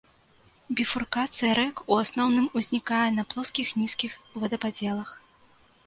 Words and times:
Біфуркацыя 0.79 1.51
рэк 1.59 1.75
у 1.91 1.99
асноўным 2.05 2.49
узнікае 2.63 3.05
на 3.21 3.29
плоскіх 3.35 3.67
нізкіх 3.83 4.21
водападзелах. 4.43 5.19